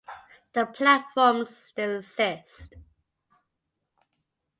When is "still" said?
1.55-1.97